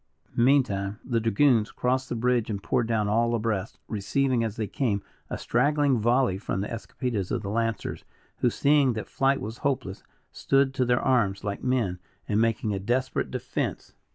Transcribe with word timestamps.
Meantime, 0.35 0.99
the 1.05 1.19
dragoons 1.19 1.69
crossed 1.71 2.09
the 2.09 2.15
bridge 2.15 2.49
and 2.49 2.63
poured 2.63 2.87
down 2.87 3.07
all 3.07 3.35
abreast, 3.35 3.77
receiving 3.87 4.43
as 4.43 4.55
they 4.55 4.65
came, 4.65 5.03
a 5.29 5.37
straggling 5.37 5.99
volley 5.99 6.39
from 6.39 6.61
the 6.61 6.67
escopetas 6.67 7.29
of 7.29 7.43
the 7.43 7.51
lancers, 7.51 8.03
who 8.37 8.49
seeing 8.49 8.93
that 8.93 9.05
flight 9.07 9.39
was 9.39 9.59
hopeless, 9.59 10.01
stood 10.31 10.73
to 10.73 10.85
their 10.85 10.99
arms 10.99 11.43
like 11.43 11.63
men, 11.63 11.99
and 12.27 12.41
making 12.41 12.73
a 12.73 12.79
desperate 12.79 13.29
defense. 13.29 13.93